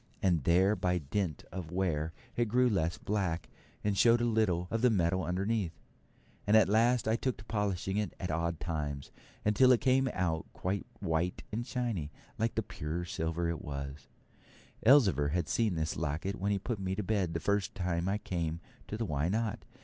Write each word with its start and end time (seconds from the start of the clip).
And 0.23 0.45
there 0.45 0.75
by 0.75 0.97
dint 0.97 1.43
of 1.51 1.69
wear 1.69 2.11
it 2.35 2.45
grew 2.45 2.67
less 2.69 2.97
black, 2.97 3.47
and 3.83 3.95
showed 3.95 4.19
a 4.19 4.25
little 4.25 4.67
of 4.71 4.81
the 4.81 4.89
metal 4.89 5.23
underneath, 5.23 5.79
and 6.47 6.57
at 6.57 6.67
last 6.67 7.07
I 7.07 7.15
took 7.15 7.37
to 7.37 7.43
polishing 7.45 7.97
it 7.97 8.15
at 8.19 8.31
odd 8.31 8.59
times, 8.59 9.11
until 9.45 9.71
it 9.71 9.79
came 9.79 10.09
out 10.13 10.47
quite 10.53 10.87
white 11.01 11.43
and 11.51 11.67
shiny, 11.67 12.09
like 12.39 12.55
the 12.55 12.63
pure 12.63 13.05
silver 13.05 13.43
that 13.43 13.49
it 13.49 13.61
was. 13.61 14.07
Elzevir 14.83 15.33
had 15.33 15.47
seen 15.47 15.75
this 15.75 15.95
locket 15.95 16.35
when 16.37 16.51
he 16.51 16.57
put 16.57 16.79
me 16.79 16.95
to 16.95 17.03
bed 17.03 17.35
the 17.35 17.39
first 17.39 17.75
time 17.75 18.09
I 18.09 18.17
came 18.17 18.59
to 18.87 18.97
the 18.97 19.05
Why 19.05 19.29
Not? 19.29 19.65